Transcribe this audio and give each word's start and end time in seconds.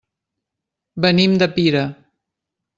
Venim 1.05 1.37
de 1.45 1.51
Pira. 1.61 1.87